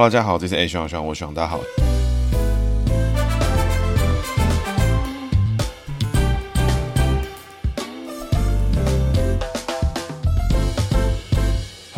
[0.00, 1.60] 大家好，这是 A 徐徐，我徐大家好。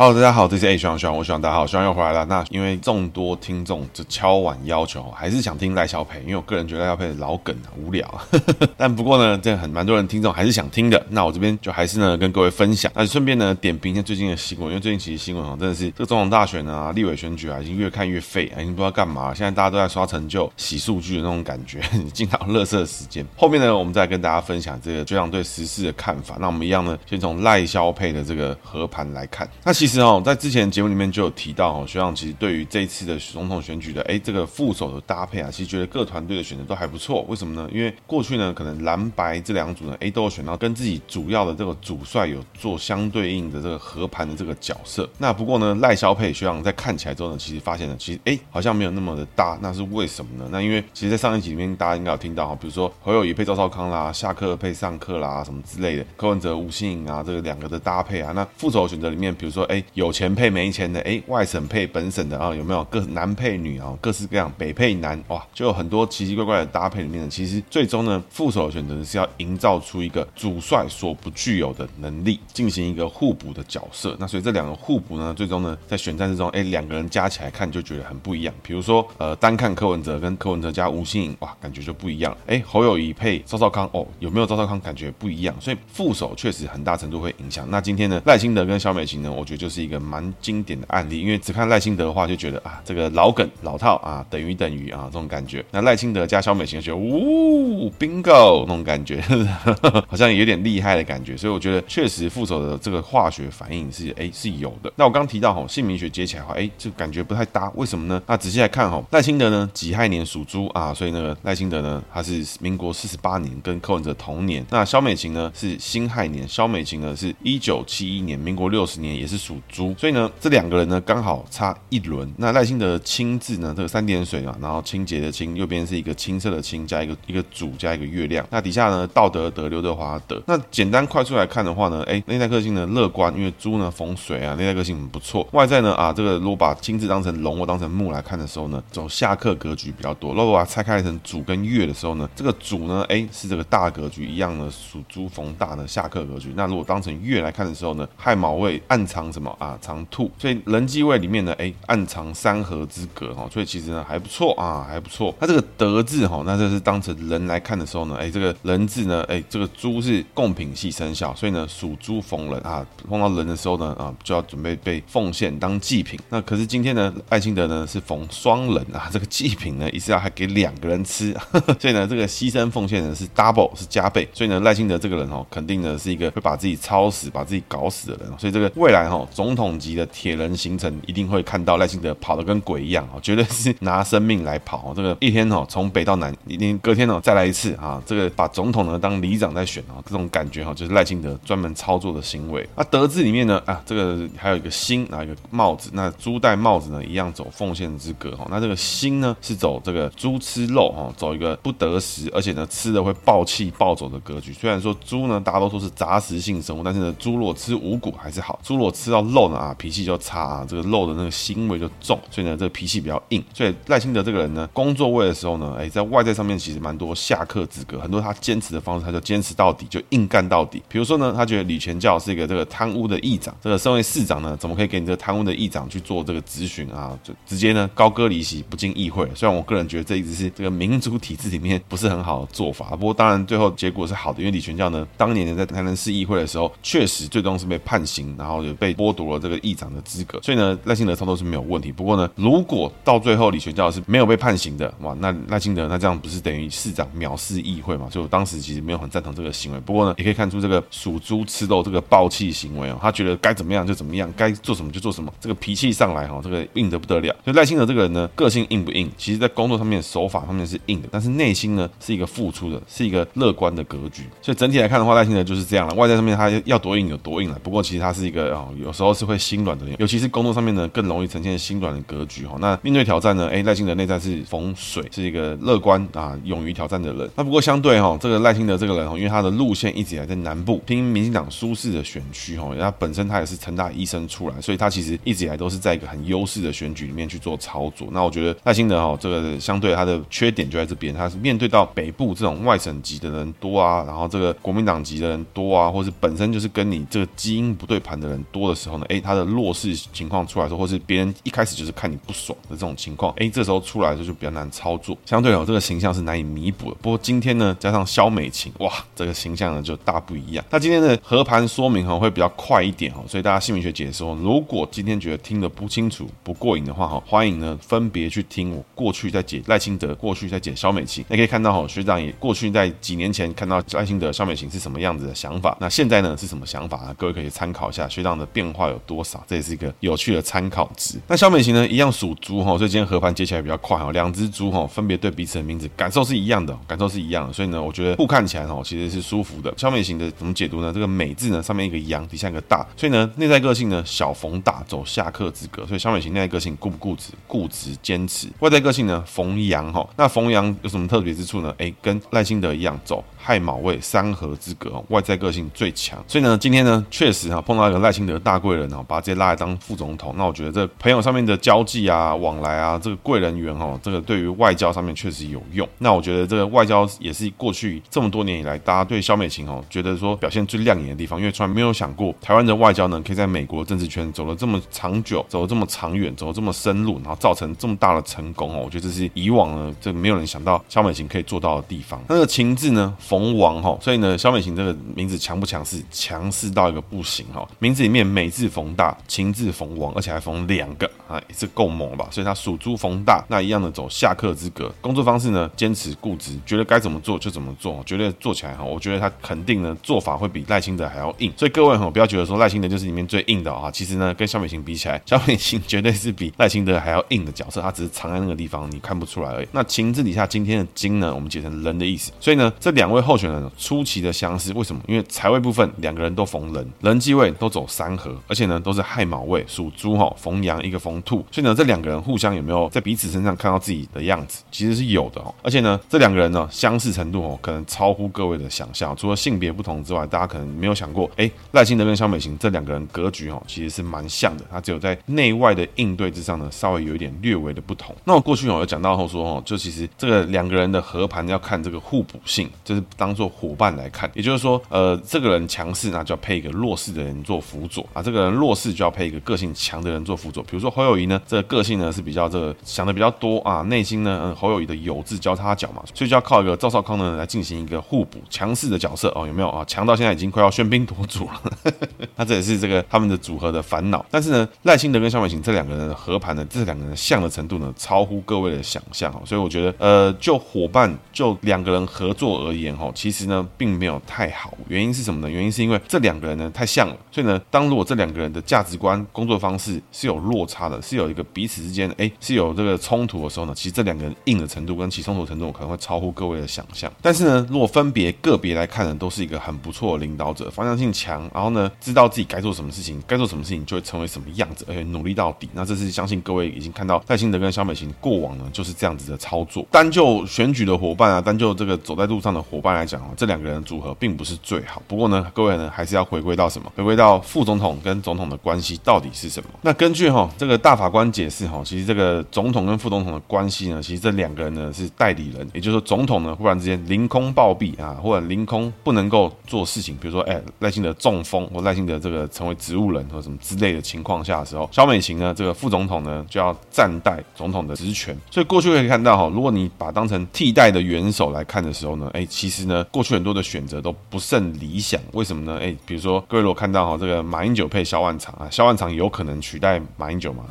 [0.03, 2.25] Hello，大家好，这是 A 徐徐，我徐大家好，徐又回来了。
[2.25, 8.21] 那因为众多听众就敲碗要求，还是想听赖萧配，因为我个人觉得赖萧配的老梗啊无聊。
[8.75, 11.01] 但不过呢，这很蛮多人听众还是想听的。
[11.11, 19.33] 那我这边就还是呢跟各位分享，那顺便呢点评一下最近的新闻，因为最近其实新闻哦真的是这个总统大选啊、立委选举啊，已经越看越废，已经不知道干嘛。
[19.33, 23.25] 现在大家都在刷成就、洗数据的那种感觉， 你进到垃圾时间。
[23.37, 26.35] 后面呢，我们再跟大家分享这个就像对时事的看法。
[26.41, 29.49] 那我们一样呢，先从赖萧配的这个合盘来看。
[29.63, 37.23] 那其实实哦，在之前节目里面就有提到哦，学长其实对于这一次的总统选举的哎，这个副手的搭配啊，其实觉得各团队的选择都还不错。
[37.27, 37.69] 为什么呢？
[37.71, 45.07] 因为过去呢，可能蓝白这两组呢，哎，都有选到跟自己主要的这个主帅有做相对应的这个合盘的这个角色。
[45.17, 49.57] 那不过呢，赖萧配学长在看起来之后呢，其实发现呢，其实哎，好像没有那么的搭。
[49.61, 50.49] 那是为什么呢？
[50.51, 74.15] 那因为其实，在上一集里面大家应该有听到哈，比如说侯友谊配赵少康啦，下课配上课啦，什么之类的，柯文哲吴欣颖啊，这个两个的搭配啊，那副手选择里面，比如说哎，有钱配没钱的，哎，外省配本省的啊，有没有各男配女啊，各式各样，北配南，哇，就有很多奇奇怪怪的搭配里面呢，其实最终呢，副手的选择是要营造出一个主帅所不具有的能力，进行一个互补的角色。
[74.19, 78.53] 那所以这两个互补呢，最终呢，在选战之中，哎，两个人加起来看就觉得很不一样。
[78.61, 82.37] 比如说，呃，单看柯文哲跟柯文哲加吴欣颖，哇，感觉就不一样。
[82.45, 85.55] 哎，侯友宜配赵少康，哦，有没有赵少康感觉不一样？
[85.59, 87.67] 所以副手确实很大程度会影响。
[87.71, 90.21] 那今天呢，赖清德跟萧美琴呢，我觉得就是一个蛮。
[90.41, 95.63] 经典的案例，因为只看赖清德的话，就觉得啊，这个老梗老套啊，等于等于啊，这种感觉。
[95.71, 99.21] 那赖清德加萧美琴觉得，呜，bingo 那种感觉，
[100.09, 101.37] 好像有点厉害的感觉。
[101.37, 104.91] 所以我觉得确实副手的这个化学反应是哎是有的。
[104.97, 107.71] 那我刚提到哈，姓名学接起来话，哎，就感觉不太搭。
[107.75, 108.21] 为什么呢？
[108.27, 114.65] 那仔细来看哈，赖清德呢己亥年属猪啊，所以那个赖清德呢他是民国四十八年，跟柯文哲同年。
[114.69, 119.95] 那萧美琴呢是辛亥年，萧美琴呢是一九七一年，民国六十年，也是属猪。
[119.97, 120.29] 所以呢。
[120.39, 122.29] 这两个人呢，刚好差一轮。
[122.37, 128.45] 那赖清德的清字呢，这个三点水啊，然后清洁的清，右边是一个青色的青，加一个一个主，加一个月亮。
[128.49, 130.41] 那底下呢，道德德，刘德华德。
[130.47, 135.47] 那简单快速来看的话呢，哎，内在个性呢乐观，因为猪呢逢水啊，内在个性很不错。
[135.53, 140.33] 外在呢啊，这个如果把清字当成龙或当成木来看的时候呢，走下克格局比较多。
[140.33, 146.51] 如果把它拆开成主跟月的时候呢，这个主呢，哎，是这个大格局一样的属猪逢大的下克格局。
[146.55, 149.77] 那如果当成月来看的时候呢，亥卯未暗藏什么啊？
[149.81, 150.31] 藏兔。
[150.37, 155.33] 所以人际位里面呢，哎，暗藏三合之格哈，所以其实呢还不错啊，还不错。
[155.39, 166.19] 那这个德字哈，那这是当成人来看的时候呢，哎，这个人字呢，哎，这个猪是贡品系生肖，所以呢属猪逢人啊，碰到人的时候呢，啊就要准备被奉献当祭品。
[166.29, 180.53] 那可是今天呢，赖清德呢是逢双人啊，这个祭品呢，意思要还给两个人吃，呵呵，所以呢这个牺牲奉献呢是 double 是加倍，所以呢赖清德这个人哦，肯定呢是一个会把自己操死、把自己搞死的人，所以这个未来哈总统级的铁人。
[180.53, 184.93] 行程一定会看到赖清德跑得跟鬼一样啊，绝对是拿生命来跑。
[184.95, 188.01] 这个一天哦，从北到南，一天隔天哦再来一次啊。
[188.05, 192.65] 这个把总统呢当里长在选啊，这种感觉哈，就是赖清德专门操作的行为。
[192.75, 195.89] 那德字里面呢啊，这个还有一个心，拿一个帽子。
[195.93, 198.47] 那猪戴帽子呢，一样走奉献之格哈。
[198.49, 204.53] 那这个心呢是走这个猪吃肉哈，走一个不得食，而且呢吃的会暴气暴走的格局。
[204.53, 210.43] 虽然说猪呢大多数是杂食性生物，但是呢猪若吃五谷还是好，猪若吃到肉呢啊脾气就差。
[210.43, 213.41] 啊，这个肉的那个腥味就重，所以呢，这个脾气比较硬。
[213.53, 220.83] 所以赖清德这个人呢，工作位的时候呢，哎，在外在上面其实蛮多下克之格，很多他坚持的方式，他就坚持到底，就硬干到底。
[220.89, 227.17] 比如说呢，他觉得李全教是一个这个贪污的议长，这个身为市长呢，怎么可以给你这个贪污的议长去做这个咨询啊？
[227.23, 229.25] 就直接呢高歌离席，不进议会。
[229.33, 241.91] 虽然我个人觉得这一直是这个民主体制里面不是很好的做法，不过当然最后结果是好的，因为李全教呢，当年呢在台南市议会的时候，确实最终是被判刑，然后就被剥夺了这个议长的资格，所以呢，赖清德操作是没有问题。
[241.91, 248.09] 不过呢，如果到最后李全教是没有被判刑的，哇，那赖清德那这样不是等于市长藐视议会嘛？
[248.09, 249.79] 所以我当时其实没有很赞同这个行为。
[249.79, 257.35] 不过呢，也可以看出这个属猪吃肉这个暴气行为哦，他觉得该怎么样就怎么样，该做什么就做什么，这个脾气上来哈，这个硬得不得了。
[257.43, 259.09] 所以赖清德这个人呢，个性硬不硬？
[259.17, 264.23] 其实在工作上面手法方面是硬的，但是内心呢是一个付出的，是一个乐观的格局。
[264.41, 265.93] 所以整体来看的话，赖清德就是这样了。
[265.95, 267.59] 外在上面他要多硬有多硬了。
[267.63, 272.55] 不过其实他是一个啊，有时候是会心软的人，尤其是工作上面呢更容易呈现心软的格局哈。
[272.59, 277.27] 那面对挑战呢，哎，赖清德内在是逢水，是一个乐观啊，勇于挑战的人。
[277.35, 288.07] 那不过相对哈，这个赖清德这个人哈，因为他的路线一直以来在南部，拼民进党舒适的选区哈，他本身他也是成大医生出来，所以他其实一直以来都是在一个很优势的选举里面去做操作。
[288.11, 306.97] 那我觉得赖清德哈，这个相对他的缺点就在这边，他是面对到北部这种外省籍的人多啊，然后这个国民党籍的人多啊，或是本身就是跟你这个基因不对盘的人多的时候呢，诶，他的弱势情况出来的时候，或是别人一开始就是看你不爽的这种情况，诶，这时候出来的时候就比较难操作，相对哦，这个形象是难以弥补的。
[307.01, 310.63] 不过今天呢，加上肖美琴，哇，这个形象呢就大不一样。
[310.69, 327.15] 那今天的和盘说明哈会比较快一点哦，所以大家姓名学解说，如果今天觉得听得不清楚、不过瘾的话哈，欢迎呢分别去听我过去在解赖清德，过去在解肖美琴，那可以看到哈，学长也过去在几年前看到赖清德、肖美琴是什么样子的想法，那现在呢是什么想法啊？
[327.17, 331.19] 各位可以参考一下学长的变化有多少，这也是一个有趣的参考值。
[331.27, 339.73] 那肖美琴呢，一样属猪哈，所以今天合盘接起来比较快哈，两只猪哈分别对彼此的名字感受是一样的，感受是一样的，所以呢，我觉得互看起来哈其实是舒服的。
[339.77, 340.91] 肖美琴的怎么解读呢？
[340.93, 347.31] 这个美字呢上面一个阳，底下一个大，所以呢内在个性呢小逢大，走下克之格，所以肖美琴内在个性固不固执？
[347.47, 348.47] 固执坚持。
[348.59, 351.73] 外在个性呢逢阳哈，那逢阳有什么特别之处呢？
[351.77, 353.23] 哎，跟赖清德一样走。
[353.45, 360.33] 亥卯未三合之格，外在个性最强，所以呢，今天呢，确实哈碰到一个赖清德大贵人哦，把他直接拉来当副总统。
[360.37, 365.85] 那我觉得这朋友上面的交际啊、往来啊，这个贵人缘哈，这个对于外交上面确实有用。
[365.97, 378.81] 那我觉得这个外交也是过去这么多年以来，大家对萧美琴哦，觉得说表现最亮眼的地方，因为从来没有想过台湾的外交呢，可以在美国政治圈走了这么长久，走了这么长远，走了这么深入，然后造成这么大的成功哦。
[378.85, 382.21] 我觉得这是以往呢，这个没有人想到萧美琴可以做到的地方。
[382.29, 383.13] 那个情字呢？
[383.33, 385.99] 逢王哈，所以呢，萧美琴这个名字强不强势？
[386.11, 387.67] 强势到一个不行哈。
[387.79, 392.27] 名字里面美字逢大，情字逢王，而且还逢两个啊，也是够猛了吧？
[392.29, 394.93] 所以他属猪逢大，那一样的走下克之格。
[395.01, 398.83] 工作方式呢，坚持固执，觉得该怎么做就怎么做，绝对做起来哈。
[398.83, 401.51] 我觉得他肯定呢，做法会比赖清德还要硬。
[401.57, 403.89] 所以各位哈，不要觉得说赖清德就是里面最硬的啊。
[403.89, 409.67] 其实呢，跟萧美琴比起来， 萧美琴绝对是比赖清德还要硬的角色，他只是藏在那个地方，你看不出来而已。
[409.71, 412.31] 那情字底下今天的金呢，我们解成人的意思。
[412.39, 413.63] 所以呢，这两位候选人。
[413.77, 415.01] 出奇的相似，为什么？
[415.07, 424.63] 因为财位部分两个人都逢人，人际位都走三合，而且呢都是亥卯未属猪哈，逢羊一个逢兔，所以呢这两个人互相有没有在彼此身上看到自己的样子？
[424.71, 425.53] 其实是有的哦。
[425.63, 429.15] 而且呢这两个人呢相似程度哦，可能超乎各位的想象。
[429.15, 434.63] 除了性别不同之外，大家可能没有想过，哎，赖清德跟萧美琴这两个人格局哦，其实是蛮像的。
[434.71, 438.15] 他只有在内外的应对之上呢，稍微有一点略微的不同。
[438.23, 443.43] 那我过去哦有讲到后说哦，就其实这个两个人的合盘要看这个互补性，就是当做。
[443.53, 450.63] 伙伴来看，也就是说，呃，这个人强势，那就要配一个弱势的人做辅佐啊；这个人弱势，就要配一个个性强的人做辅佐。
[450.63, 459.83] 比如说侯友宜呢，这个个性呢是比较这个想的比较多啊，内心呢，嗯，侯友宜的有志交叉角嘛，所以就要靠一个赵少康呢来进行一个互补，强势的角色哦，有没有啊？
[459.85, 461.61] 强到现在已经快要喧宾夺主了，
[462.35, 464.25] 那这也是这个他们的组合的烦恼。
[464.31, 469.41] 但是呢，赖清德跟萧美琴这两个人的合盘呢，这两个人像的程度呢，超乎各位的想象哦。
[469.45, 473.67] 所以我觉得，呃，就伙伴就两个人合作而言哈，哦其实呢。
[473.77, 475.49] 并没有太好，原因是什么呢？
[475.49, 487.11] 原因是因为这两个人呢太像了，所以呢，当如果这两个人的价值观、工作方式是有落差的，是有一个彼此之间哎是有这个冲突的时候呢，其实这两个人硬的程度跟起冲突程度可能会超乎各位的想象。
[487.21, 495.67] 但是呢，如果分别个别来看呢，都是一个很不错的领导者，方向性强，然后呢，知道自己该做什么事情，该做什么事情就会成为什么样子，而且努力到底。
[495.73, 499.85] 那这是相信各位已经看到赖清德跟萧美琴过往呢就是这样子的操作。
[499.91, 506.91] 单就选举的伙伴啊，单就这个走在路上的伙伴来讲哦，这两个人组合并不是最好，不过呢，各位呢还是要回归到什么？
[506.95, 509.69] 回归到副总统跟总统的关系到底是什么？
[509.81, 535.21] 那根据哈这个大法官解释哈，其实这个总统跟副总统的关系呢，其实这两个人呢是代理人，也就是说总统呢忽然之间凌空暴毙啊，或者凌空不能够做事情，比如说哎赖清德中风或赖清德这个成为植物人或什么之类的情况下的时候，萧美琴呢这个副总统呢就要暂代总统的职权，所以过去可以看到哈，如果你把当成替代的元首来看的时候呢，哎其实其实呢，过去很多的选择都不甚理想。
[535.33, 535.77] 为什么呢？
[535.79, 540.65] 哎，比如说各位如果看到哈，这个马英九配萧万长啊，萧万长有可能取代马英九吗？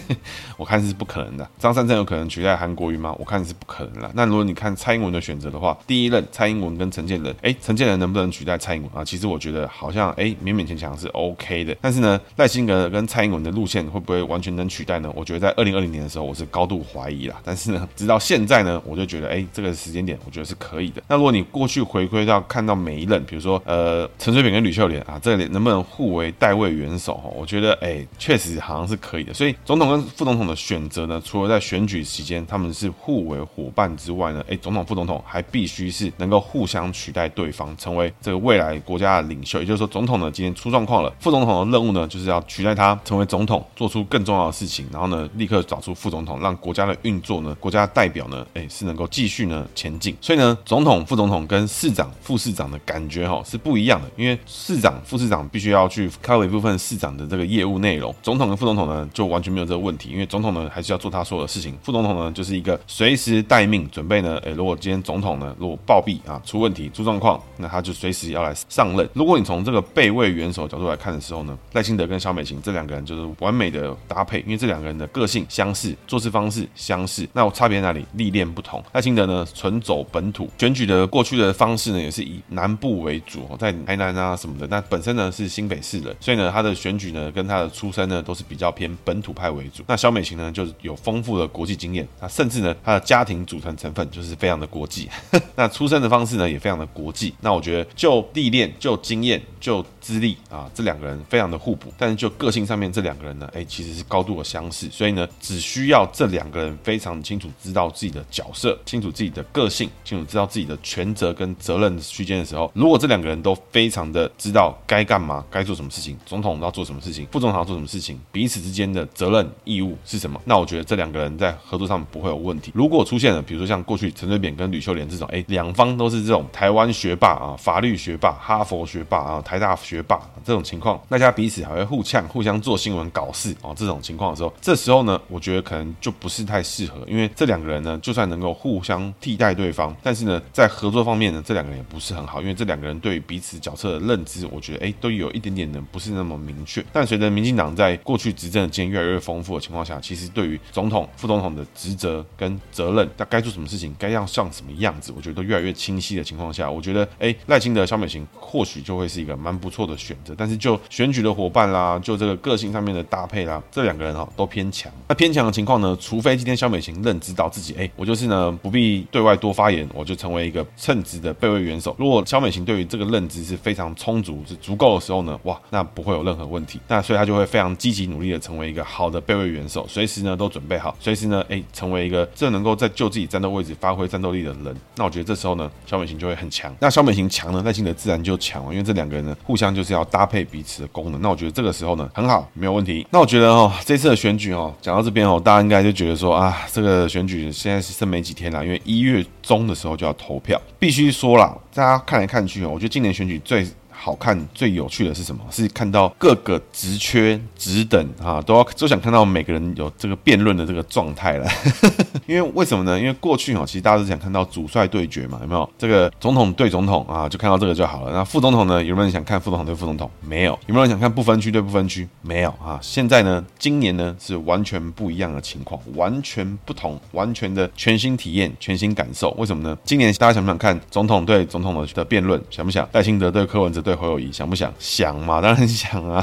[0.58, 1.48] 我看是不可能的。
[1.58, 3.16] 张善政有可能取代韩国瑜吗？
[3.18, 4.10] 我看是不可能了。
[4.14, 9.02] 那如果你看蔡英文的选择的话，第一任蔡英文跟陈建仁，哎，陈建仁能不能取代蔡英文啊？
[9.02, 11.74] 其实我觉得好像哎勉勉强强是 OK 的。
[11.80, 15.10] 但是呢，赖清德跟蔡英文的路线会不会完全能取代呢？
[15.14, 17.40] 我觉得在二零二零年的时候，我是高度怀疑啦。
[17.42, 21.02] 但是呢，直到现在呢，我就觉得哎，这个时间点我觉得是可以的。
[21.08, 27.14] 那如果你你过去回归到看到每一任，比如说呃陈水扁跟吕秀莲啊，这里能不能互为代位元首？
[27.14, 29.32] 哈，我觉得哎，确实好像是可以的。
[29.32, 39.60] 所以总统跟副总统的选择呢，除了在选举期间他们是互为伙伴之外呢，哎，总统副总统还必须是能够互相取代对方，成为这个未来国家的领袖。
[39.60, 50.16] 也就是说，总统呢今天出状况了，副总统的任务呢就是要取代他成为总统，做出更重要的事情，然后呢立刻找出副总统，让国家的运作呢，国家代表呢，哎，是能够继续呢前进。
[50.20, 69.06] 所以呢，总统、副总总统跟市长、副市长的感觉哈是不一样的，因为市长、副市长必须要去 cover 一部分市长的这个业务内容，总统跟副总统呢就完全没有这个问题，因为总统呢还是要做他所有的事情，副总统呢就是一个随时待命，准备呢，哎，如果今天总统呢如果暴毙啊出问题出状况，那他就随时要来上任。
[69.12, 78.06] 如果你从这个备位元首角度来看的时候呢，赖清德跟萧美琴这两个人就是完美的搭配，因为这两个人的个性相似，做事方式相似，那我差别在哪里？
[78.14, 78.82] 历练不同。
[78.94, 89.82] 赖清德呢纯走本土，选举的过过去的方式呢也是以南部为主，在台南啊什么的，那本身呢是新北市人，所以呢他的选举呢跟他的出身呢都是比较偏本土派为主。
[89.88, 95.08] 那萧美琴呢就是有丰富的国际经验，那甚至呢他的家庭组成成分就是非常的国际，
[95.56, 97.34] 那出生的方式呢也非常的国际。
[97.40, 101.92] 那我觉得就历练、就经验、就资历啊，这两个人非常的互补。
[101.98, 104.88] 但是就个性上面，这两个人呢，哎，其实是高度的相似。
[104.92, 122.72] 所以呢，只需要这两个人非常清楚知道自己的角色，清楚自己的个性，清楚知道自己的权责跟责任区间的时候，如果这两个人都非常的知道该干嘛、该做什么事情，总统要做什么事情，副总统要做什么事情，彼此之间的责任义务是什么，那我觉得这两个人在合作上不会有问题。
[122.74, 133.74] 如果出现了，比如说像过去陈水扁跟吕秀莲这种，哎，两方都是这种台湾学霸啊、法律学霸、哈佛学霸啊、台大学霸这种情况，大家彼此还会互呛、互相做新闻搞事哦。
[133.76, 146.84] 这种情况的时候，这时候呢，我觉得可能就不是太适合，因为这两个人呢，就算能够互相替代对方，但是呢，在合作这方面呢，这两个人也不是很好，因为这两个人对于彼此角色的认知，我觉得哎，都有一点点的不是那么明确。
[146.92, 160.34] 但随着民进党在过去执政的经验越来越丰富的情况下，其实对于总统、副总统的职责跟责任，他该做什么事情，该要像什么样子，我觉得都越来越清晰的情况下，我觉得哎，赖清德、萧美琴或许就会是一个蛮不错的选择。
[160.36, 164.92] 但是就选举的伙伴啦，就这个个性上面的搭配啦，这两个人哈都偏强。
[165.06, 171.94] 那偏强的情况呢，除非今天萧美琴认知到自己，哎，我就是呢不必对外多发言，我就成为一个称职的备位元首。
[171.98, 176.80] 如果萧美琴对于这个认知是非常充足、是足够的时候呢，哇，那不会有任何问题。
[176.88, 184.74] 那所以他就会非常积极努力的成为一个好的备位元首，随时呢都准备好，随时呢哎成为一个这能够在就自己战斗位置发挥战斗力的人。
[184.96, 186.74] 那我觉得这时候呢，萧美琴就会很强。
[186.80, 191.20] 那萧美琴强呢，赖清德自然就强了，因为这两个人呢互相就是要搭配彼此的功能。
[191.20, 193.06] 那我觉得这个时候呢很好，没有问题。
[193.10, 200.58] 那我觉得哦，这次的选举哦，讲到这边哦，大家应该就觉得说啊，这个选举现在是剩没几天了，因为一月中的时候就要投票。
[200.78, 203.66] 必须说了，大家看来看去哦，我觉得今年选举最。
[204.00, 205.42] 好看最有趣的是什么？
[205.50, 211.46] 是看到各个职缺职等啊，都要都想看到每个人有这个辩论的这个状态了。
[212.26, 212.96] 因为为什么呢？
[212.96, 215.68] 因为过去哦，其实大家都想看到主帅对决嘛，有没有？
[215.76, 218.12] 这个总统对总统啊，就看到这个就好了。
[218.12, 218.82] 那副总统呢？
[218.84, 220.08] 有没有人想看副总统对副总统？
[220.20, 220.56] 没有。
[220.66, 222.08] 有没有人想看不分区对不分区？
[222.22, 222.78] 没有啊。
[222.80, 229.30] 现在呢，今年呢是完全不一样的情况，完全不同，完全的全新体验、全新感受。
[229.32, 229.76] 为什么呢？
[229.84, 232.40] 今年大家想不想看总统对总统的的辩论？
[232.48, 232.88] 想不想？
[232.92, 233.87] 戴清德对柯文哲？
[233.88, 234.70] 对侯友谊想不想？
[234.78, 236.22] 想嘛，当然想啊。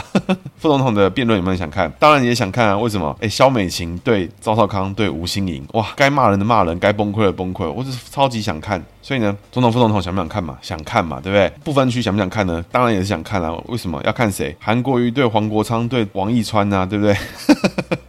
[0.57, 1.91] 副总统的辩论有没有想看？
[1.97, 2.77] 当然也想看啊。
[2.77, 3.17] 为什么？
[3.19, 8.83] 哎，肖美琴对赵少康对吴欣盈，哇，该骂人的骂人，该崩溃的崩溃，我是超级想看。
[9.05, 10.57] 所以呢，总统副总统想不想看嘛？
[10.63, 11.47] 想看嘛，对不对？
[11.63, 12.65] 不分区想不想看呢？
[12.71, 13.55] 当然也是想看啊。
[13.67, 14.55] 为什么要看谁？
[14.59, 17.15] 韩国瑜对黄国昌对王义川啊，对不对？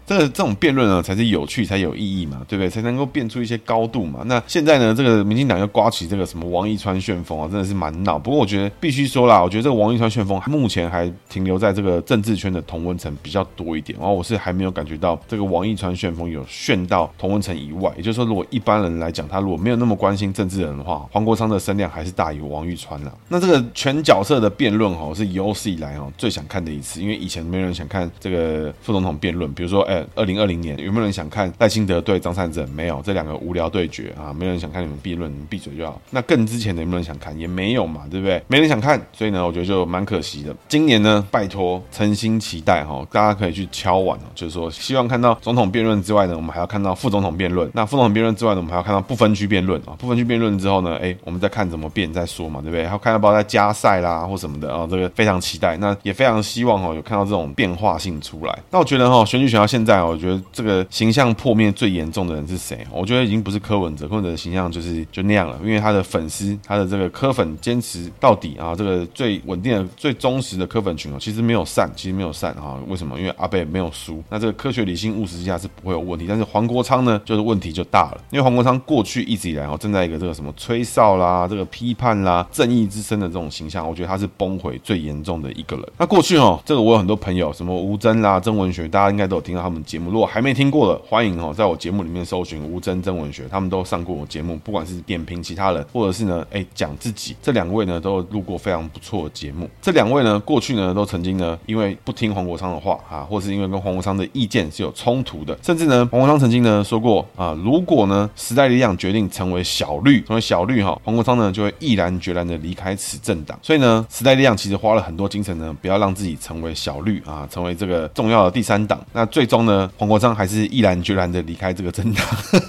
[0.06, 2.70] 这个这种辩论呢，才是有趣，才有意义嘛，对不对？
[2.70, 4.20] 才能够变出一些高度嘛。
[4.24, 8.18] 那现在呢，这个民进党又刮起这个什么王义川旋风啊，真的是蛮闹。
[8.18, 13.98] 不过我觉得必须说啦，我觉得这个王义川旋风目前还停留在这个政治圈的同温层比较多一点。
[13.98, 17.92] 然后我是还没有感觉到这个王义川旋风有旋到同温层以外。
[17.96, 23.12] 也就是说，如果一般人来讲，他如果没有那么关心政治人的话，黄国昌的声量还是大于王玉川啦。
[23.28, 30.02] 那这个全角色的辩论哦，是有史以来哦最想看的一次，因为以前没有人想看这个副总统辩论，比如说哎。
[30.14, 32.68] 二零二零年有没有人想看赖清德对张善政？
[32.70, 36.00] 没有，这两个无聊对决啊，没有人想看你们辩论，你们闭嘴就好。
[36.10, 37.36] 那更之前的有没有人想看？
[37.38, 38.40] 也没有嘛，对不对？
[38.46, 40.54] 没人想看，所以呢，我觉得就蛮可惜的。
[40.68, 47.68] 今年呢，拜托，诚心期待哈，大家可以去敲碗哦，就是说希望看到总统辩论之外呢，我们还要看到副总统辩论。
[47.74, 49.92] 那副总统辩论之外呢，我们还要看到不分区辩论啊。
[49.98, 52.84] 不分区辩论之后后呢，哎，我们再看怎么变再说嘛，对不对？
[52.84, 55.76] 还要看到包括在加赛啦或什么的啊，这个非常期待。
[55.78, 58.58] 那也非常希望哦，有看到这种变化性出来。
[58.70, 62.86] 那我觉得哈，选举选到现在，我觉得这个形象破灭最严重的人是谁？
[62.90, 72.76] 我觉得已经不是柯文哲，柯文哲的形象就是就那样了，因为他的粉丝，他的这个柯粉坚持到底啊，这个最稳定的、最忠实的柯粉群哦，其实没有散，其实没有散啊。
[72.88, 73.18] 为什么？
[73.18, 74.22] 因为阿贝没有输。
[74.28, 76.26] 那这个科学、理性、务实之下是不会有问题。
[76.28, 85.86] 但是黄国昌呢，就是问题就大了，因为黄国昌过去一直以来哦，正在一个这个什么吹哨啦、这个批判啦、正义之声的这种形象，我觉得他是崩毁最严重的一个人。
[85.96, 90.10] 那过去哦，这个我有很多朋友，什么吴峥啦、曾文学，大家应该都有听到他们节目。
[90.10, 94.58] 如果还没听过的，欢迎哦，在我节目里面搜寻吴峥、曾文学，他们都上过我节目。
[94.64, 99.70] 不管是点评其他人，或者是呢，哎，讲自己，这两位呢都录过非常不错的节目。
[99.80, 113.58] 这两位呢，过去呢都曾经呢，因为不听黄国昌的话啊，或是因为跟黄国昌的意见是有冲突的，甚至呢，黄国昌曾经呢说过啊，如果呢时代力量决定成为小绿，成为小小绿哈，黄国昌呢就会毅然决然的离开此政党。
[113.60, 118.98] 所以呢，时代力量其实花了很多精神呢，不要让自己成为小绿啊，成为这个重要的第三党。
[119.12, 122.24] 那最终呢，黄国昌还是毅然决然的离开这个政党。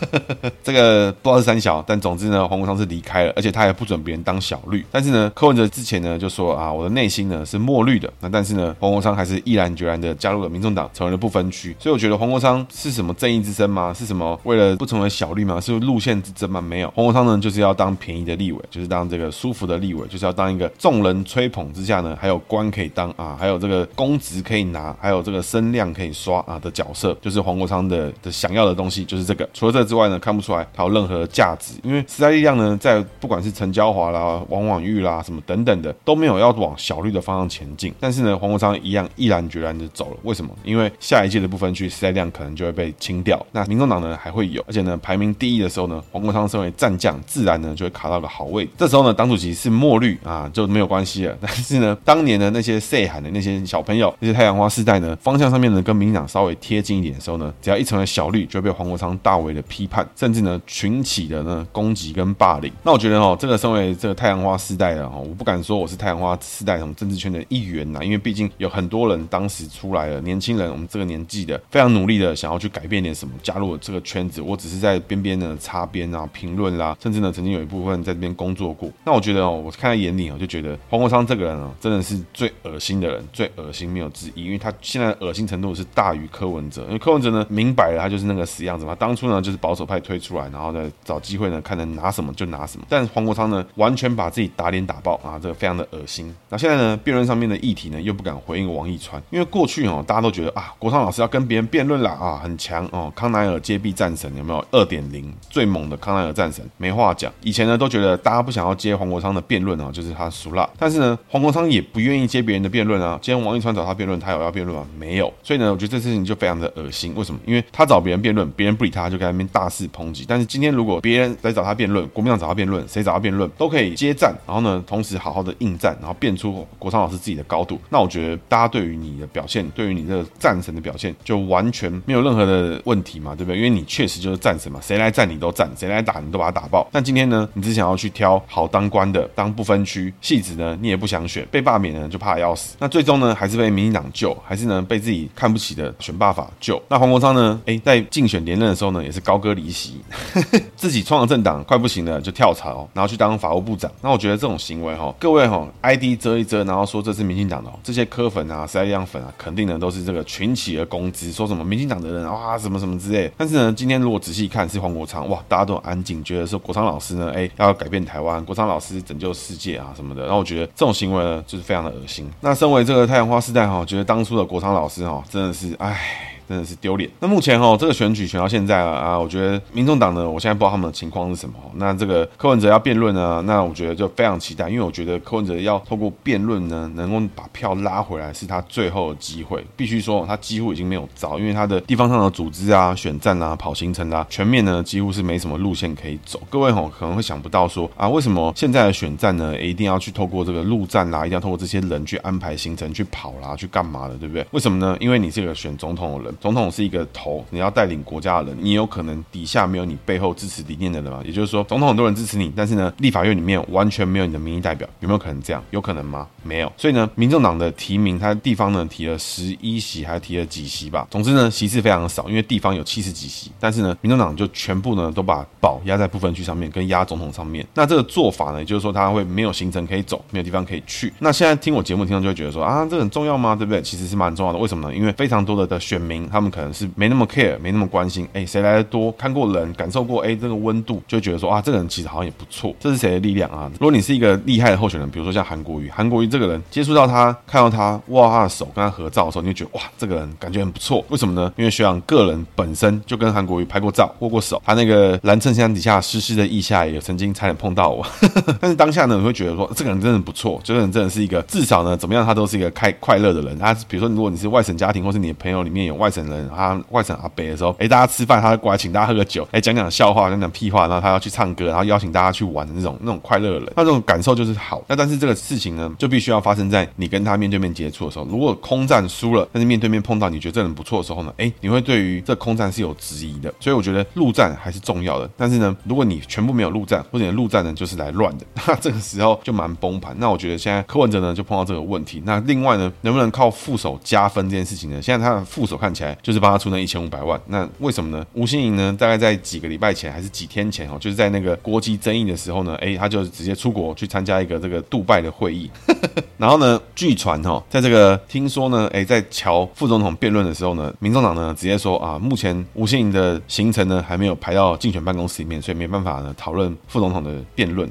[0.61, 4.85] 这个不知道是三小，但总之呢，黄国昌是离开了，而且他也不准别人当小绿。
[4.91, 8.11] 但是呢，柯文哲之前呢就说啊，我的内心呢是墨绿的。
[8.19, 11.73] 那但是呢，黄国昌还是毅然决然的加入了民众党，成为了不分区。
[11.79, 13.93] 所以我觉得黄国昌是什么正义之声吗？
[13.97, 15.61] 是什么为了不成为小绿吗？
[15.61, 16.59] 是路线之争吗？
[16.59, 29.47] 没有，黄国昌呢就是要要当便宜的立委，就是当这个舒服的立委，就是要当一个众人吹捧之下呢，还有官可以当啊，还有这个公职可以拿，还有这个声量可以刷啊的角色，就是黄国昌的的想要的东西，就是这个。
[29.53, 37.93] 除了这之外呢，看不出来他有任何价值，因为时代力量呢，在不管是陈椒华啦、王婉玉啦什么等等的，都没有要往小绿的方向前进。
[37.99, 40.17] 但是呢，黄国昌一样毅然决然的走了。
[40.23, 40.51] 为什么？
[40.63, 48.67] 因为下一届的部分区时代量可能就会被清掉，那民众党呢还会有，而且呢排名第一的时候呢，黄国昌身为战将，自然呢就会卡到个好位。
[48.77, 51.37] 这时候呢，党主席是墨绿啊，就没有关系了。
[51.41, 62.71] 但是呢，当年的那些岁喊的那些小朋友，那些太阳花世代呢，方向上面呢跟民进党稍微贴近一点的时候呢，只要一成为小绿，就会被黄国昌大为的批判，甚至呢群起的呢攻击跟霸凌。
[62.83, 74.41] 那我觉得哦，这个身为这个太阳花世代的哦，我不敢说我是太阳花世代从政治圈的一员呐，因为毕竟有很多人当时出来了，年轻人，我们这个年纪的非常努力的想要去改变点什么，加入了这个圈子。
[74.41, 78.89] 我只是在边边呢擦边啊，评论啦，甚至呢曾有一部分在这边工作过。
[79.05, 96.33] 那我觉得哦，我看在眼里哦，就觉得黄国昌这个人哦，真的是最恶心的人，最恶心没有之一，因为他现在恶心程度是大于柯文哲，因为柯文哲呢明摆了他就是那个死样子嘛，当初呢就是保守派推出来，然后呢找机会呢看能拿什么就拿什么，但黄国昌呢完全把自己打脸打爆啊，这个非常的恶心。
[96.49, 107.31] 那现在呢辩论上面的议题呢又不敢回应王义川，因为过去哦大家都觉得啊国昌老师要跟别人辩论了啊很强哦，康奈尔接臂战神有没有二点零最猛的康奈尔战神没话讲。
[107.41, 110.69] 以前呢都觉得大家不想要接黄国昌的辩论啊，就是他输了。
[110.77, 113.17] 但是呢黄国昌也不愿意接别人的辩论啊。
[113.21, 114.85] 今天王一川找他辩论，他有要辩论吗？
[114.97, 115.31] 没有。
[115.43, 117.13] 所以呢我觉得这事情就非常的恶心。
[117.15, 117.39] 为什么？
[117.45, 120.25] 因为他找别人辩论，别人不理他，就在那边大肆抨击。
[120.27, 127.79] 但是今天如果别人来找他辩论，国民党找他辩论，谁找他辩论都可以接战，然后呢同时好好的应战，然后辩出国昌老师自己的高度。
[127.89, 133.57] 那我觉得大家对于你的表现，对于你这个战神的表现，就完全没有任何的问题嘛，对不对？
[133.57, 136.87] 因为你确实就是战神嘛，谁来战你都战，谁来打你都把他打爆。
[136.91, 142.75] 但今天呢，你只想要去挑好当官的，当不分区戏子呢，你也不想选，被罢免呢就怕要死。
[142.79, 146.81] 那最终呢，还是被民进党救，还是呢被自己看不起的选罢法救。
[146.89, 150.01] 那黄国昌呢，诶，在竞选连任的时候呢，也是高歌离席，
[150.75, 153.91] 自己创了政党快不行了，就跳槽，然后去当法务部长。
[154.01, 163.31] 那我觉得这种行为哈，各位哈，ID 遮一遮，然后说这是民进党的这些柯粉啊、时代力量粉啊，肯定呢都是这个群起而攻之，说什么民进党的人啊什么什么之类。
[163.37, 170.23] 但是呢，今天如果仔细看是黄国昌，哇，大家都很安静，觉得说国昌老师呢，哎，要改变台湾，国昌老师拯救世界啊什么的。
[170.23, 172.29] 然后我觉得这种行为呢，就是非常的恶心。
[172.41, 176.33] 那身为这个太阳花世代哈，觉得当初的国昌老师哈，真的是哎。
[176.47, 177.09] 真的是丢脸。
[177.19, 181.55] 那目前哈，这个选举选到现在了啊，我觉得民众党呢，我现在不知道他们的情况是什么。
[181.75, 189.65] 那这个柯文哲要辩论呢，那我觉得就非常期待，因为我觉得柯文哲要透过辩论呢，能够把票拉回来，是他最后的机会。
[189.75, 196.39] 必须说，他几乎已经没有招，因为他的地方上的组织啊、选战啊、跑行程啊，全面呢几乎是没什么路线可以走。
[196.49, 204.45] 各位吼可能会想不到说啊，为什么现在的选战呢，一定要去透过这个陆战啦，一定要透过这些人去安排行程、去跑啦、去干嘛的，对不对？
[204.51, 204.95] 为什么呢？
[204.99, 211.21] 因为你这个选总统的人总统是一个头，你要带领国家的人，你有可能底下没有你背后支持理念的人吗？
[211.25, 215.63] 也就是说，总统很多人支持你，但是呢，立法院里面完全没有你的民意代表，有没有可能这样？
[215.71, 216.27] 有可能吗？
[216.43, 216.71] 没有。
[216.77, 221.07] 所以呢，民众党的提名，他地方呢提了十一席，还提了几席吧。
[221.09, 227.65] 总之呢，席次非常的少，因为地方有七十几席，但是呢，民众党就全部呢都把宝压在部分区上面，跟压总统上面。
[227.73, 231.11] 那这个做法呢，也就是说他会没有行程可以走，没有地方可以去。
[231.19, 233.55] 那现在听我节目听众就会觉得说啊，这很重要吗？
[233.55, 233.81] 对不对？
[233.81, 234.59] 其实是蛮重要的。
[234.59, 234.95] 为什么呢？
[234.95, 238.27] 因为非常多的的选民，他们可能是没那么 care，没那么关心。
[238.33, 239.11] 哎，谁来的多？
[239.13, 242.75] 看过人，感受过哎这个温度，就觉得说啊，这个人其实好像也不错。
[242.79, 243.69] 这是谁的力量啊？
[243.73, 251.03] 如果你是一个厉害的候选人，比如说像韩国瑜，韩国瑜这个人接触到他，看到他握他的手，跟他合照的时候，你就觉得哇，这个人感觉很不错。
[251.09, 251.51] 为什么呢？
[251.55, 258.05] 因为学长个人本身就跟韩国瑜拍过照，握过手，他那个蓝衬衫底下湿湿的腋下也曾经差点碰到我。
[258.59, 263.57] 但是当下呢，你会觉得说这个人真的不错，这个人真的是一个至少呢，怎么样他都是一个开快乐的人。
[263.57, 274.83] 他比如说，如果你是外省家庭，或是你的朋友里面有外省人，他外省阿伯的时候，哎，大家吃饭，他会过来请大家喝个酒，哎，讲讲笑话，讲讲屁话，然后他要去唱歌，然后邀请大家去玩的那种那种快乐的人，那这种感受就是好。
[274.87, 278.25] 那但是这个事情呢，就必须要发生在你跟他面对面接触的时候。
[278.25, 283.53] 如果空战输了，但是面对面碰到你觉得这人不错的时候呢，哎，你会对于这空战是有质疑的。
[283.59, 285.29] 所以我觉得陆战还是重要的。
[285.37, 290.15] 但是呢，如果你全部没有陆战，或者你的陆战呢就是来乱的， 那这个时候就蛮崩盘。
[290.19, 292.21] 那我觉得现在柯文哲呢就碰到这个问题。
[292.25, 295.01] 那另外呢，能不能靠副手加分这件事情呢？
[295.01, 297.39] 现在他的副手看起来就是帮他出那一千五百万。
[297.47, 298.25] 那为什么呢？
[298.33, 305.69] 吴欣颖呢，大概在几个礼拜前还是几天前哦，就是在那个国际争议的时候呢，哎，他就直接出国去参加一个这个杜拜的会议。
[306.37, 317.89] 然后呢，据传哈，在这个听说呢，哎，在乔副总统辩论的时候呢，民众党呢直接说啊，目前吴欣颖的行程呢还没有排到竞选办公室里面，所以没办法呢讨论副总统的辩论。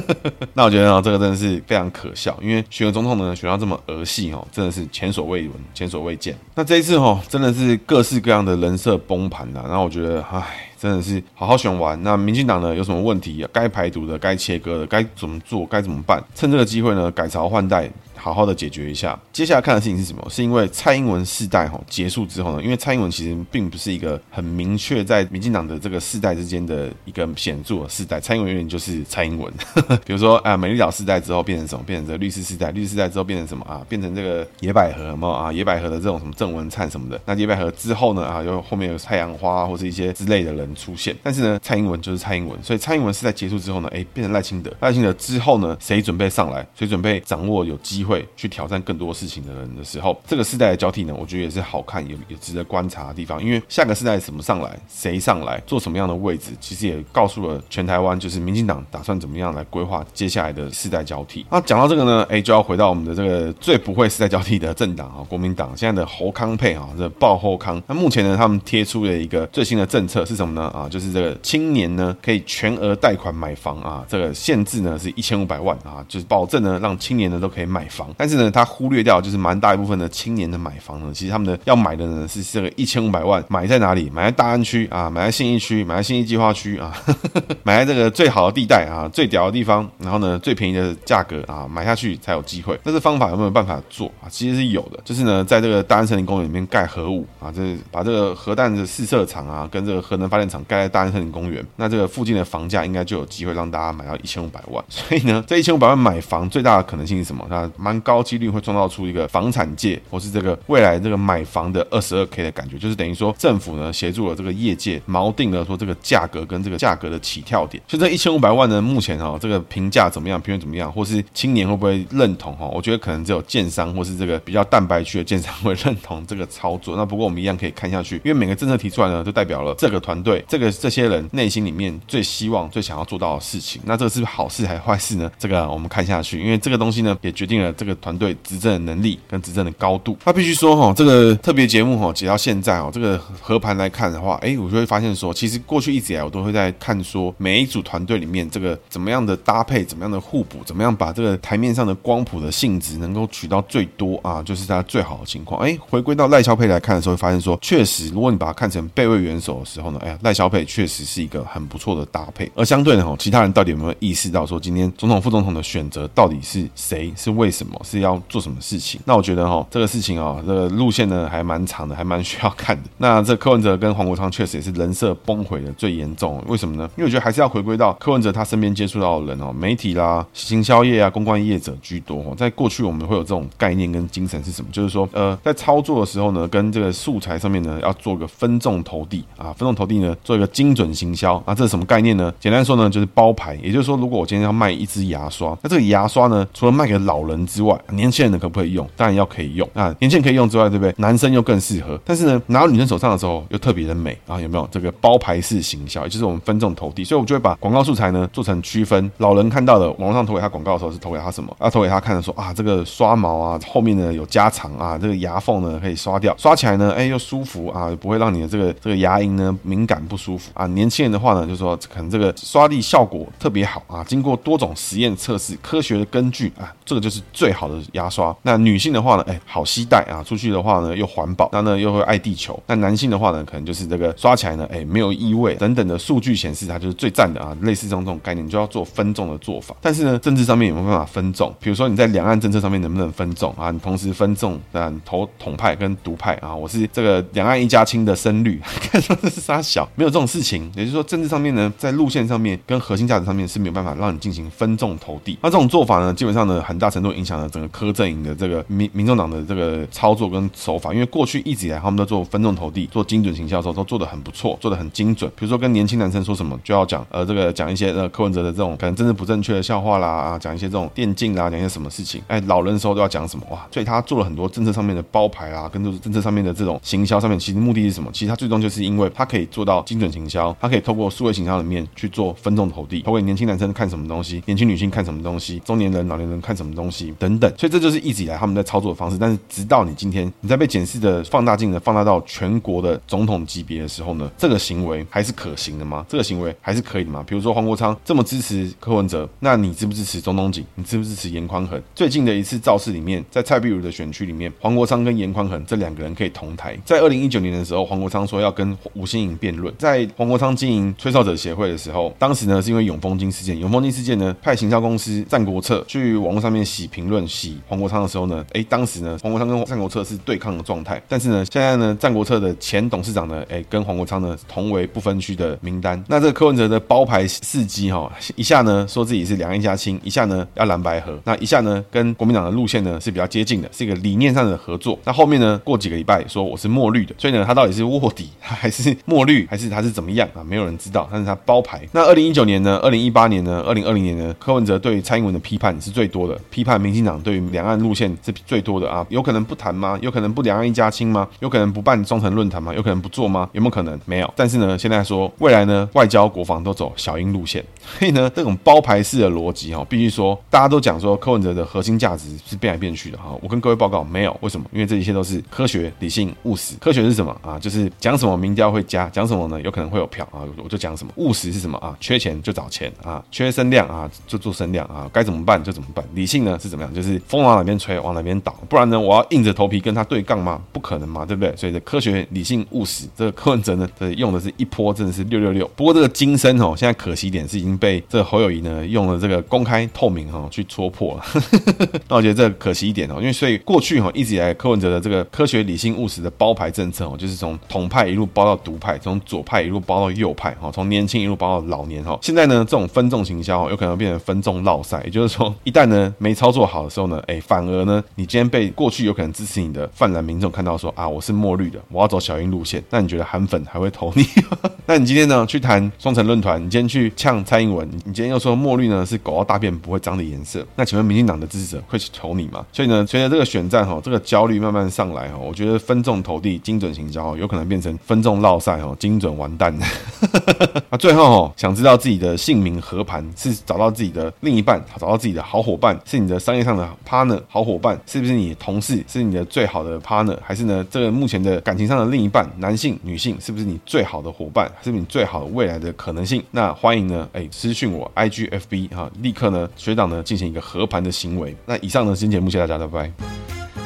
[0.52, 6.36] 那我觉得呢，这个真的是非常可笑，因为选个总统呢选到这么儿戏哦，真的是前所未闻、前所未见。
[6.54, 9.62] 那这一次哈，真的是各式各样的人设崩盘了。
[9.62, 10.42] 然后我觉得，唉。
[10.78, 12.00] 真的是好好选完。
[12.02, 13.44] 那民进党呢，有什么问题？
[13.50, 15.64] 该排毒的，该切割的，该怎么做？
[15.64, 16.22] 该怎么办？
[16.34, 17.90] 趁这个机会呢，改朝换代。
[18.26, 19.16] 好好的解决一下。
[19.32, 20.26] 接下来看的事情是什么？
[20.28, 28.18] 是因为蔡英文世代哈结束之后呢，因为蔡英文其实并不是一个很明确在民进党的这个世代之间的一个显著的世代。
[28.18, 29.52] 蔡英文永远就是蔡英文。
[30.04, 31.84] 比如说啊，美丽岛世代之后变成什么？
[31.84, 32.72] 变成这个绿士世代。
[32.72, 33.80] 绿士世代之后变成什么啊？
[33.88, 35.52] 变成这个野百合有没有啊？
[35.52, 37.20] 野百合的这种什么郑文灿什么的。
[37.26, 41.14] 那野百合之后呢啊，又后面有太阳花或是一些之类的人出现。
[41.22, 42.60] 但是呢，蔡英文就是蔡英文。
[42.60, 44.72] 所以蔡英文世代结束之后呢，哎，变成赖清德。
[44.80, 46.66] 赖清德之后呢，谁准备上来？
[46.76, 48.15] 谁准备掌握有机会？
[48.36, 53.42] 去挑战更多事情的人的时候，这个世代的交替呢，我觉得也是好看，也也值得观察的地方。
[53.42, 61.44] 因为下个世代怎么上来，谁上来，做什么样的位置，其实也告诉了全台湾，就是民进党打算怎么样来规划接下来的世代交替。
[61.50, 67.82] 那讲到这个呢，哎，就要回到我们的这个最不会世代交替的政党啊，国民党现在的侯康配啊，这爆侯康。
[67.86, 70.68] 那目前呢，他们贴出了一个最新的政策是什么呢？
[70.68, 78.36] 啊，就是这个青年呢可以全额贷款买房啊，这个限制呢是一千五百万啊，就是保证呢让青年呢都可以买房，但是。
[78.36, 84.10] 呢，他忽略掉就是蛮大一部分的青年的买房呢，其实他们的要买的呢是这个一千五百万，买在哪里？
[84.10, 86.92] 买在大安区啊，买在信义区，买在信义计划区啊，
[87.64, 92.78] 买在这个最好的地带啊，最屌的地方，然后呢最便宜的价格啊，买下去才有机会。
[92.82, 94.28] 那这方法有没有办法做啊？
[94.28, 104.84] 其实是有的，就是呢在这个大安森林公园里面盖核武啊，就是把这个核弹的试射场啊跟这个核能发电厂盖在大安森林公园，那这个附近的房价应该就有机会让大家买到一千五百万。
[104.90, 107.46] 所以呢，这一千五百万买房最大的可能性是什么？
[107.48, 108.16] 它蛮高。
[108.26, 117.80] 几率会创造出一个房产界，或是这个未来这个买房的二十二 K 的感觉，就是等于说政府呢协助了这个业界锚定了说这个价格跟这个价格的起跳点。
[117.86, 120.40] 所以这一千五百万呢，目前哈、哦、这个评价怎么样？
[120.40, 120.90] 评论怎么样？
[120.90, 122.66] 或是青年会不会认同哈？
[122.66, 126.96] 我觉得可能只有建商或是这个比较蛋白区的建商会认同这个操作。
[126.96, 133.80] 那不过我们一样可以看下去，因为每个政策提出来呢，就代表了这个团队这个这些人内心里面最希望、最想要做到的事情。
[133.84, 135.30] 那这个是好事还是坏事呢？
[135.38, 138.16] 这个我们看下去，因为这个东西呢也决定了这个团。
[138.16, 155.60] 队执政的能力跟执政的高度，他必须说哈，这个特别节目哈，解到现在哦，这个合盘来看的话，哎，我就会发现说，其实过去一直以来我都会在看说，每一组团队里面这个怎么样的搭配，怎么样的互补，怎么样把这个台面上的光谱的性质能够取到最多啊，就是它最好的情况。
[155.60, 162.50] 哎，回归到赖萧配来看的时候，会发现说，确实，如果你把它看成备位元首的时候呢，哎呀，赖萧配确实是一个很不错的搭配。
[162.54, 169.00] 而相对的哈，其他人到底有没有意识到说，今天总统副总统的选择到底是谁，是为什么什么，是要做什么事情。
[169.04, 172.82] 那我觉得哈，这个事情啊，这个路线呢还蛮长的，还蛮需要看的。
[172.98, 176.42] 那这柯文哲跟黄国昌确实也是人设崩毁的最严重。
[176.46, 176.88] 为什么呢？
[176.96, 182.34] 因为我觉得还是要回归到柯文哲他身边接触到的人哦，媒体啦、行销业啊、公关业者居多。
[182.36, 184.68] 在过去我们会有这种概念跟精神是什么？
[184.70, 192.32] 就是说，呃，在操作的时候呢，跟这个素材上面呢，要做个分众投递啊，分众投递呢，做一个精准行销啊，这是什么概念呢？
[192.38, 193.56] 简单说呢，就是包牌。
[193.62, 198.86] 也就是说，如果我今天要卖一支牙刷，那这个牙刷呢，除了卖给老人之外，年轻人呢可不可以用？
[198.94, 200.94] 当然要可以用啊，年轻人可以用之外，对不对？
[200.98, 201.98] 男生又更适合。
[202.04, 204.68] 但是呢，拿到女生手上的时候又特别的美啊，有没有？
[204.70, 207.02] 这个包牌式行销，也就是我们分众投递。
[207.02, 209.10] 所以，我们就会把广告素材呢做成区分。
[209.18, 211.56] 老人看到的网络上投给他广告的时候，是投给他什么？
[211.60, 220.66] 要投给他看的说啊，这个刷毛啊，后面呢有加长啊，这个牙缝呢可以刷掉，刷起来呢，哎又舒服啊，不会让你的这个这个牙龈呢敏感不舒服啊。
[220.66, 228.36] 年轻人的话呢，就是说可能这个刷力效果特别好啊，经过多种实验测试，科学的根据啊，这个就是最最好的牙刷。
[228.42, 232.60] 那女性的话呢，哎，好携带啊，出去的话呢又环保，那呢又会爱地球。
[232.66, 237.56] 那男性的话呢，可能就是这个刷起来呢，哎，没有异味等等的数据显示，它就是最赞的啊。
[237.60, 239.76] 类似这种这种概念，就要做分众的做法。
[239.80, 241.54] 但是呢，政治上面有没有办法分众？
[241.60, 243.70] 比如说你在两岸政策上面能不能分众啊？
[243.70, 246.52] 你同时分众，啊，投统派跟独派啊？
[246.52, 250.68] 我是这个两岸一家亲的深绿，看说这是沙小，没有这种事情。
[250.74, 255.38] 也就是说，政治上面呢，在路线上面跟核心价值上面是没有办法让你进行分众投递。
[255.42, 260.92] 那这种做法呢，基本上呢，很大程度影响了整个柯阵营的这个民民众党的这个操作跟手法。
[260.92, 265.30] 因为过去一直以来，他们都做分众投递、做精准行销的时候，都做得很不错，做得很精准。
[265.36, 272.22] 比如说跟年轻男生说什么，就要讲呃这个讲一些呃柯文哲的这种可能政治不正确的笑话啦啊，讲一些这种电竞啦，讲一些什么事情。
[272.28, 273.66] 哎，老人的时候都要讲什么哇？
[273.70, 278.10] 所以他做了很多政策上面的包牌啦，跟就是政策上面的这种行销上面，其实目的是什么？
[278.12, 287.52] 其实他最终就是因为他可以做到精准行销，他可以透过数位行销里面去做分众投递，投给年轻男生看什么东西，年轻女性看什么东西，中年人、老年人看什么东西等等。
[287.58, 289.18] 所以这就是一直以来他们在操作的方式。
[289.18, 296.04] 但是直到你今天你在被检视的放大镜的放大到全国的总统级别的时候呢，这个行为还是可行的吗？
[296.08, 297.24] 这个行为还是可以的吗？
[297.26, 300.64] 比如说黄国昌这么支持柯文哲，那你支不支持钟东锦？
[300.74, 301.80] 你支不支持颜宽恒？
[301.94, 306.76] 最近的一次造势里面，在蔡壁如的选区里面，黄国昌跟颜宽恒这两个人可以同台。
[306.84, 309.72] 在二零一九年的时候，黄国昌说要跟吴欣颖辩论。
[309.78, 321.00] 在黄国昌经营吹哨者协会的时候，当时呢是因为永丰金事件，永丰金事件呢派行销公司战国策去网络上面洗评论洗黄国昌的时候呢，哎，当时呢黄国昌跟战国策是对抗的状态。
[321.08, 326.02] 但是呢，现在呢战国策的前董事长呢，哎，跟黄国昌呢同为不分区的名单。
[326.08, 334.98] 那这个柯文哲的包牌伺机哈，一下呢说自己是两岸一家亲，一下呢要蓝白合，那一下呢跟国民党的路线呢是比较接近的，是一个理念上的合作。
[335.04, 340.42] 那后面呢过几个礼拜说我是墨绿的，所以呢他到底是卧底 还是墨绿还是他是怎么样啊？
[340.42, 341.08] 没有人知道。
[341.10, 341.86] 但是他包牌。
[341.92, 342.78] 那二零一九年呢？
[342.82, 343.62] 二零一八年呢？
[343.66, 344.34] 二零二零年呢？
[344.38, 349.06] 柯文哲对蔡英文的批判是最多的，批判民进党对于两岸路线是最多的啊。
[349.08, 349.98] 有可能不谈吗？
[350.02, 351.26] 有可能不两岸一家亲吗？
[351.40, 352.74] 有可能不办双城论坛吗？
[352.74, 353.48] 有可能不做吗？
[353.52, 353.98] 有没有可能？
[354.04, 354.34] 没有。
[354.36, 357.64] 但是呢，现在说未来呢，外交国防都走小英路线，
[357.98, 363.38] 所以呢，这种包牌式的逻辑哈，必须说大家都讲说柯文哲的核心价值是变来变去的哈。
[363.40, 364.66] 我跟各位报告没有，为什么？
[364.72, 366.74] 因为这一切都是科学、理性、务实。
[366.80, 367.58] 科学是什么啊？
[367.58, 369.60] 就是讲什么民调会加，讲什么呢？
[369.62, 371.12] 有可能会有票啊，我就讲什么。
[371.16, 371.96] 务实是什么啊？
[372.00, 376.04] 缺钱就找钱啊，缺声量啊就做声量啊，该怎么办就怎么办。
[376.14, 376.85] 理性呢是怎么样？
[376.94, 378.54] 就是风往哪边吹，往哪边倒。
[378.68, 380.60] 不然呢，我要硬着头皮跟他对杠吗？
[380.72, 381.54] 不可能嘛，对不对？
[381.56, 385.68] 所以这科学、理性、务实，这个柯文哲呢，这用的是一波，真的是六六六。
[385.76, 391.24] 不过这个金身哦，现在可惜点是已经被这侯友宜呢用了这个公开透明哈去戳破了。
[392.08, 402.18] 那我觉得这可惜一点哦，因为所以过去哈一直以来柯文哲的这个科学、理性、务实的包牌政策哦，就是从统派一路包到独派，从左派一路包到右派哈，从年轻一路包到老年哈。
[402.22, 414.22] 现在呢，这种分众行销哦有可能变成分众落赛，也就是说，一旦呢没操作好好的时候呢，哎，反而呢，你今天被过去有可能支持你的泛蓝民众看到说啊，我是墨绿的，我要走小英路线，那你觉得韩粉还会投你？
[414.84, 422.64] 那你今天呢去谈双城论坛，你今天去呛蔡英文，你今天又说墨绿呢是狗要大便不会脏的颜色，那请问民进党的支持者会去投你吗？
[422.70, 429.74] 所以呢，随着这个选战哈，这个焦虑慢慢上来哈，我觉得分众投递、精准行销有可能变成分众落赛哈，精准完蛋。
[430.90, 446.42] 啊，最后哈，想知道自己的姓名和盘是找到自己的另一半，找到自己的好伙伴，是你的商业上的 partner 好伙伴，是不是你同事，是你的最好的 partner，还是呢这个目前的感情上的另一半，男性、女性，是不是你最好的伙伴，是不是你最好的未来的可能性？
[446.50, 451.56] 那欢迎呢，哎，私讯我 IGFB 哈，立刻呢学长呢进行一个和盘的行为。
[451.64, 453.85] 那以上呢，今天节目谢谢大家，拜拜。